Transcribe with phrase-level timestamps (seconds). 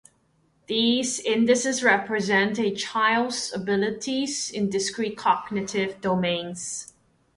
[0.65, 6.93] These indices represent a child's abilities in discrete cognitive domains.